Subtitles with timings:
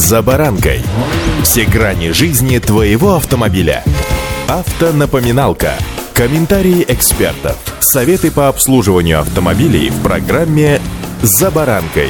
[0.00, 0.80] «За баранкой».
[1.42, 3.84] Все грани жизни твоего автомобиля.
[4.48, 5.74] Автонапоминалка.
[6.14, 7.58] Комментарии экспертов.
[7.80, 10.80] Советы по обслуживанию автомобилей в программе
[11.20, 12.08] «За баранкой».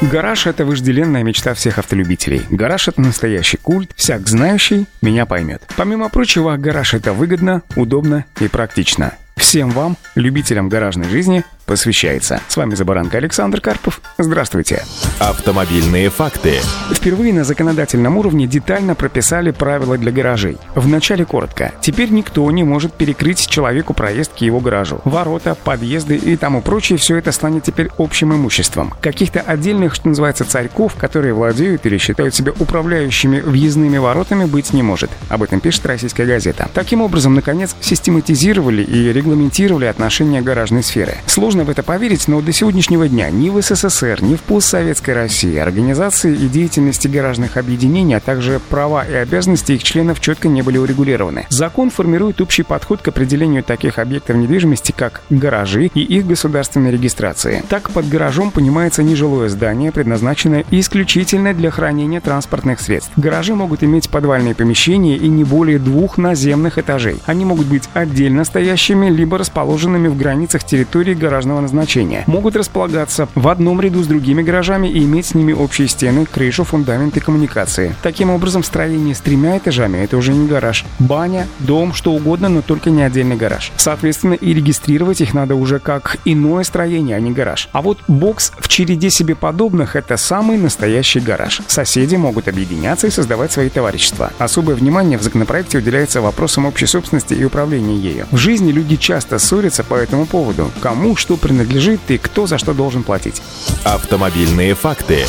[0.00, 2.42] Гараж— это вожделенная мечта всех автолюбителей.
[2.50, 5.62] Гараж— это настоящий культ, всяк знающий меня поймет.
[5.76, 9.14] Помимо прочего, гараж— это выгодно, удобно и практично.
[9.36, 12.40] Всем вам, любителям гаражной жизни, посвящается.
[12.48, 14.00] С вами Забаранка Александр Карпов.
[14.16, 14.84] Здравствуйте.
[15.20, 16.54] Автомобильные факты.
[16.90, 20.56] Впервые на законодательном уровне детально прописали правила для гаражей.
[20.74, 21.72] Вначале коротко.
[21.80, 25.00] Теперь никто не может перекрыть человеку проезд к его гаражу.
[25.04, 28.94] Ворота, подъезды и тому прочее, все это станет теперь общим имуществом.
[29.02, 34.82] Каких-то отдельных, что называется, царьков, которые владеют или считают себя управляющими въездными воротами, быть не
[34.82, 35.10] может.
[35.28, 36.70] Об этом пишет российская газета.
[36.72, 41.16] Таким образом, наконец, систематизировали и регламентировали отношения гаражной сферы.
[41.26, 45.12] Сложно Сложно в это поверить, но до сегодняшнего дня ни в СССР, ни в постсоветской
[45.12, 50.62] России организации и деятельности гаражных объединений, а также права и обязанности их членов четко не
[50.62, 51.46] были урегулированы.
[51.48, 57.64] Закон формирует общий подход к определению таких объектов недвижимости, как гаражи и их государственной регистрации.
[57.68, 63.10] Так, под гаражом понимается нежилое здание, предназначенное исключительно для хранения транспортных средств.
[63.16, 67.18] Гаражи могут иметь подвальные помещения и не более двух наземных этажей.
[67.26, 73.28] Они могут быть отдельно стоящими, либо расположенными в границах территории гаражного разного назначения, могут располагаться
[73.34, 77.20] в одном ряду с другими гаражами и иметь с ними общие стены, крышу, фундамент и
[77.20, 77.94] коммуникации.
[78.02, 80.84] Таким образом, строение с тремя этажами— это уже не гараж.
[80.98, 83.72] Баня, дом, что угодно, но только не отдельный гараж.
[83.76, 87.68] Соответственно, и регистрировать их надо уже как иное строение, а не гараж.
[87.72, 91.62] А вот бокс в череде себе подобных— это самый настоящий гараж.
[91.66, 94.32] Соседи могут объединяться и создавать свои товарищества.
[94.38, 98.26] Особое внимание в законопроекте уделяется вопросам общей собственности и управления ею.
[98.30, 100.70] В жизни люди часто ссорятся по этому поводу.
[100.80, 103.42] Кому что принадлежит и кто за что должен платить.
[103.84, 105.24] Автомобильные факты.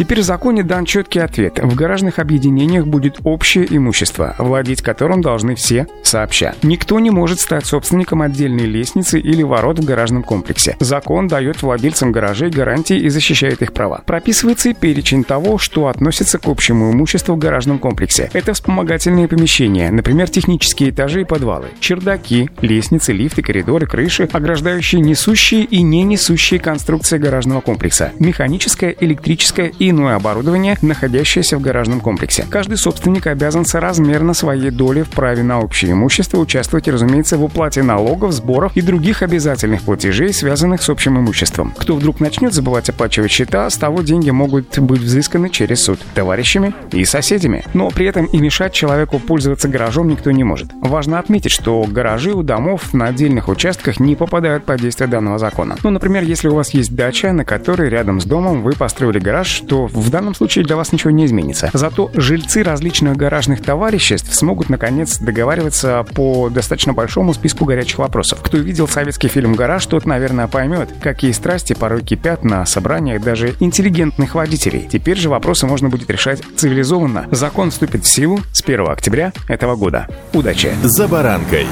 [0.00, 1.58] Теперь в законе дан четкий ответ.
[1.58, 6.54] В гаражных объединениях будет общее имущество, владеть которым должны все сообща.
[6.62, 10.76] Никто не может стать собственником отдельной лестницы или ворот в гаражном комплексе.
[10.80, 14.02] Закон дает владельцам гаражей гарантии и защищает их права.
[14.04, 18.28] Прописывается и перечень того, что относится к общему имуществу в гаражном комплексе.
[18.32, 25.64] Это вспомогательные помещения, например, технические этажи и подвалы, чердаки, лестницы, лифты, коридоры, крыши, ограждающие несущие
[25.64, 32.44] и не несущие конструкции гаражного комплекса, механическая, электрическая и иное оборудование, находящееся в гаражном комплексе.
[32.50, 37.82] Каждый собственник обязан соразмерно своей доли в праве на общее имущество участвовать, разумеется, в уплате
[37.82, 41.74] налогов, сборов и других обязательных платежей, связанных с общим имуществом.
[41.76, 46.72] Кто вдруг начнет забывать оплачивать счета, с того деньги могут быть взысканы через суд товарищами
[46.92, 47.64] и соседями.
[47.74, 50.70] Но при этом и мешать человеку пользоваться гаражом никто не может.
[50.80, 55.76] Важно отметить, что гаражи у домов на отдельных участках не попадают под действие данного закона.
[55.84, 59.62] Ну, например, если у вас есть дача, на которой рядом с домом вы построили гараж,
[59.68, 61.68] то в данном случае для вас ничего не изменится.
[61.74, 68.40] Зато жильцы различных гаражных товариществ смогут, наконец, договариваться по достаточно большому списку горячих вопросов.
[68.42, 73.54] Кто видел советский фильм «Гараж», тот, наверное, поймет, какие страсти порой кипят на собраниях даже
[73.60, 74.88] интеллигентных водителей.
[74.90, 77.26] Теперь же вопросы можно будет решать цивилизованно.
[77.30, 80.08] Закон вступит в силу с 1 октября этого года.
[80.32, 80.72] Удачи!
[80.82, 81.66] За баранкой.